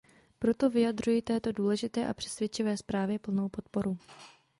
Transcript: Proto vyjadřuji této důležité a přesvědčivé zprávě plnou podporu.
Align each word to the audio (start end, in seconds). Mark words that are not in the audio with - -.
Proto 0.39 0.69
vyjadřuji 0.69 1.21
této 1.21 1.51
důležité 1.51 2.07
a 2.07 2.13
přesvědčivé 2.13 2.77
zprávě 2.77 3.19
plnou 3.19 3.49
podporu. 3.49 3.97